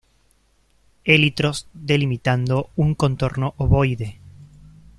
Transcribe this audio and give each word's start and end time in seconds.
Élitros 1.03 1.67
delimitando 1.73 2.71
un 2.75 2.95
contorno 2.95 3.53
ovoide. 3.57 4.19